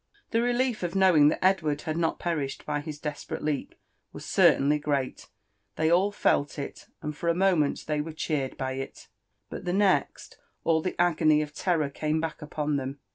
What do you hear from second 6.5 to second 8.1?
it, and for a moment they